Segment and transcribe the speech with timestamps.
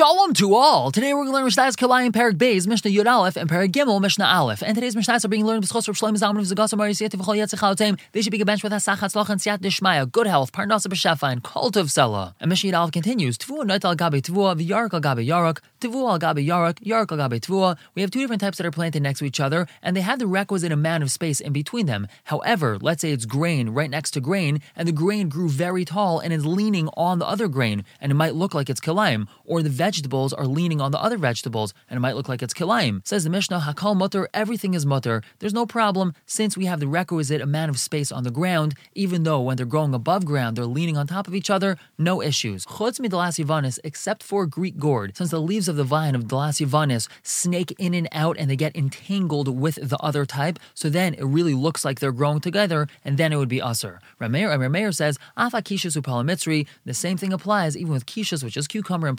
[0.00, 0.90] Shalom to all!
[0.90, 4.00] Today we're going to learn Mishnah's Kalayim Perik Beis, Mishnah Yud Aleph, and Perik Gimel,
[4.00, 4.62] Mishnah Aleph.
[4.62, 7.58] And today's Mishnahs are being learned with Chosr Shloim Zalman V'Zagas Amar Yisiyat V'chol Yetzich
[7.58, 7.98] Ha'otem.
[8.12, 11.42] They should be gebenched with Hasach Hatzlach and Siyat Dishmaya, good health, Parnasa B'Shefa, and
[11.42, 12.32] Kol Tuv Sela.
[12.40, 16.12] And Mishnah Yud Aleph continues, Tvua Noit Al Gabi Tvua, V'Yarak Al Gabi Yarak, Tvua
[16.12, 17.76] Al Gabi Yarak, Yarak Al Gabi Tvua.
[17.94, 20.18] We have two different types that are planted next to each other, and they have
[20.18, 22.08] the requisite amount of space in between them.
[22.24, 26.20] However, let's say it's grain right next to grain, and the grain grew very tall
[26.20, 29.62] and is leaning on the other grain, and it might look like it's Kalayim, or
[29.62, 33.04] the vegetables are leaning on the other vegetables, and it might look like it's kilayim.
[33.04, 35.20] Says the Mishnah, Hakal mutter, everything is mutter.
[35.40, 39.24] There's no problem since we have the requisite amount of space on the ground, even
[39.24, 42.64] though when they're growing above ground, they're leaning on top of each other, no issues.
[42.66, 47.08] Chutz midalas yivanis, except for Greek gourd, since the leaves of the vine of dalas
[47.24, 51.24] snake in and out and they get entangled with the other type, so then it
[51.24, 53.98] really looks like they're growing together, and then it would be usr.
[54.20, 59.08] Rameir, Rameir says, Afa upalamitzri, the same thing applies even with kishus, which is cucumber,
[59.08, 59.18] and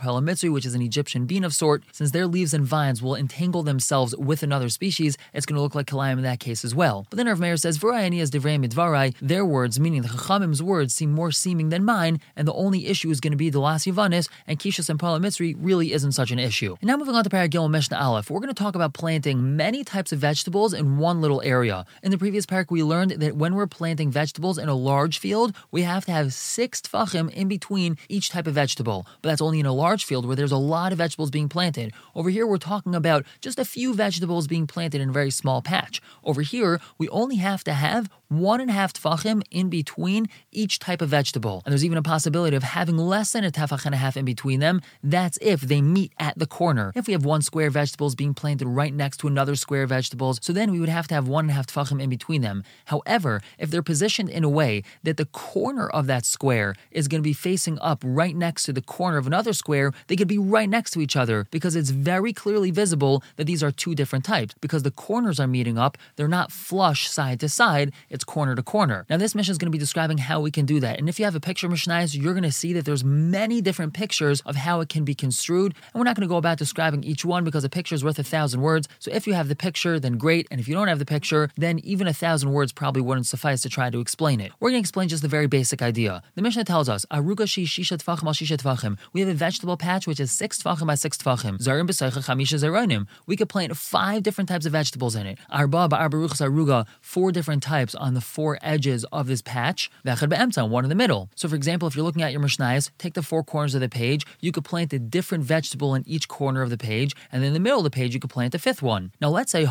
[0.51, 4.15] which is an Egyptian bean of sort, since their leaves and vines will entangle themselves
[4.17, 7.05] with another species, it's going to look like kalayim in that case as well.
[7.09, 10.93] But then Rav Meir says, V'rayani as divrei midvarai, their words, meaning the Chachamim's words,
[10.93, 13.85] seem more seeming than mine, and the only issue is going to be the Las
[13.85, 16.75] Yavanis, and Kishas and Palamitzri really isn't such an issue.
[16.81, 19.83] And now moving on to Paragil Mishnah Aleph, we're going to talk about planting many
[19.83, 21.85] types of vegetables in one little area.
[22.03, 25.55] In the previous parak, we learned that when we're planting vegetables in a large field,
[25.71, 29.05] we have to have six tfachim in between each type of vegetable.
[29.21, 31.93] But that's only in a large field where there's a lot of vegetables being planted.
[32.15, 35.61] Over here, we're talking about just a few vegetables being planted in a very small
[35.61, 36.01] patch.
[36.23, 40.79] Over here, we only have to have one and a half tefachim in between each
[40.79, 41.61] type of vegetable.
[41.65, 44.23] And there's even a possibility of having less than a tefach and a half in
[44.23, 44.81] between them.
[45.03, 46.93] That's if they meet at the corner.
[46.95, 50.53] If we have one square vegetables being planted right next to another square vegetables, so
[50.53, 52.63] then we would have to have one and a half tefachim in between them.
[52.85, 57.19] However, if they're positioned in a way that the corner of that square is going
[57.19, 60.37] to be facing up right next to the corner of another square, they could be
[60.37, 64.23] right next to each other because it's very clearly visible that these are two different
[64.23, 64.55] types.
[64.61, 68.63] Because the corners are meeting up, they're not flush side to side, it's corner to
[68.63, 69.05] corner.
[69.09, 70.99] Now, this mission is going to be describing how we can do that.
[70.99, 73.93] And if you have a picture Mishnayos, you're going to see that there's many different
[73.93, 75.73] pictures of how it can be construed.
[75.93, 78.19] And we're not going to go about describing each one because a picture is worth
[78.19, 78.87] a thousand words.
[78.99, 80.47] So if you have the picture, then great.
[80.51, 83.61] And if you don't have the picture, then even a thousand words probably wouldn't suffice
[83.61, 84.51] to try to explain it.
[84.59, 86.23] We're going to explain just the very basic idea.
[86.35, 88.97] The Mishnah tells us, Aruga shi shisha tvachim al shisha tvachim.
[89.13, 91.57] We have a vegetable patch which is six tvachim by six tvachim.
[91.59, 93.07] Zarim chamisha zeronim.
[93.25, 95.37] We could plant five different types of vegetables in it.
[95.49, 99.89] Arba ba'arbaruchas aruga, four different types on the four edges of this patch.
[100.03, 101.29] One in the middle.
[101.35, 103.89] So for example, if you're looking at your Mishnayos, take the four corners of the
[103.89, 107.49] page, you could plant a different vegetable in each corner of the page, and then
[107.49, 109.11] in the middle of the page, you could plant a fifth one.
[109.19, 109.65] Now let's say.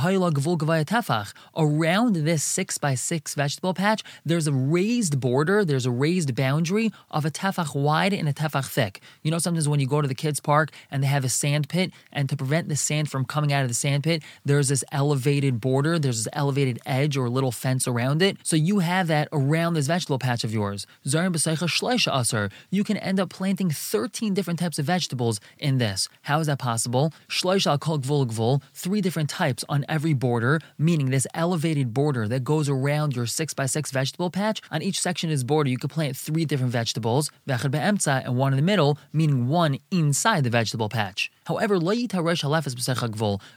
[1.56, 6.92] Around this six by six vegetable patch, there's a raised border, there's a raised boundary
[7.10, 9.00] of a tefach wide and a tefach thick.
[9.22, 11.68] You know, sometimes when you go to the kids' park and they have a sand
[11.68, 14.84] pit, and to prevent the sand from coming out of the sand pit, there's this
[14.92, 18.29] elevated border, there's this elevated edge or little fence around it.
[18.42, 20.86] So you have that around this vegetable patch of yours.
[21.06, 22.50] B'seicha shleisha.
[22.70, 26.08] You can end up planting 13 different types of vegetables in this.
[26.22, 27.12] How is that possible?
[27.28, 33.16] Shleisha kol three different types on every border, meaning this elevated border that goes around
[33.16, 34.60] your six by six vegetable patch.
[34.70, 38.36] On each section of this border, you could plant three different vegetables, vechad be'emtza, and
[38.36, 41.30] one in the middle, meaning one inside the vegetable patch.
[41.46, 41.78] However,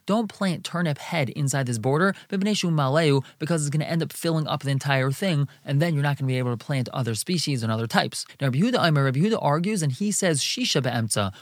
[0.05, 4.63] don't plant turnip head inside this border, because it's going to end up filling up
[4.63, 7.63] the entire thing, and then you're not going to be able to plant other species
[7.63, 8.25] and other types.
[8.39, 10.83] Now, Rabbi Yehuda, Aimer, Rabbi Yehuda argues, and he says, Shisha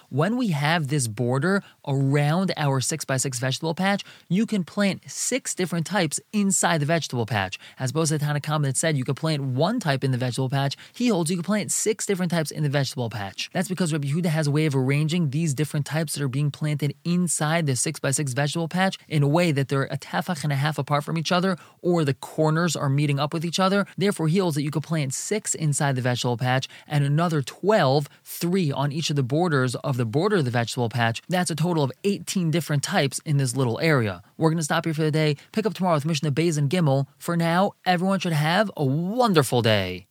[0.10, 5.04] when we have this border around our six by six vegetable patch, you can plant
[5.08, 7.60] six different types inside the vegetable patch.
[7.80, 10.76] As the Tanna Kamma that said you could plant one type in the vegetable patch,
[10.94, 13.50] he holds you can plant six different types in the vegetable patch.
[13.54, 16.41] That's because Rabbi Yehuda has a way of arranging these different types that are being
[16.50, 20.44] planted inside the six by six vegetable patch in a way that they're a tefach
[20.44, 23.60] and a half apart from each other, or the corners are meeting up with each
[23.60, 23.86] other.
[23.98, 28.08] Therefore, he holds that you could plant six inside the vegetable patch and another 12,
[28.24, 31.22] three on each of the borders of the border of the vegetable patch.
[31.28, 34.24] That's a total of 18 different types in this little area.
[34.38, 35.36] We're going to stop here for the day.
[35.52, 37.08] Pick up tomorrow with Mishnah Bays and Gimel.
[37.18, 40.08] For now, everyone should have a wonderful day.